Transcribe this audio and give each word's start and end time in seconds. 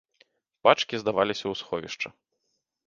Пачкі 0.67 0.95
здаваліся 1.03 1.43
ў 1.47 1.53
сховішча. 1.63 2.09